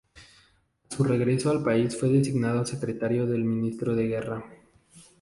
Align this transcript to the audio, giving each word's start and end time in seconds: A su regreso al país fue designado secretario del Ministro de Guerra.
A 0.91 0.95
su 0.95 1.03
regreso 1.03 1.51
al 1.51 1.61
país 1.63 1.95
fue 1.95 2.09
designado 2.09 2.65
secretario 2.65 3.27
del 3.27 3.43
Ministro 3.43 3.95
de 3.95 4.07
Guerra. 4.07 4.43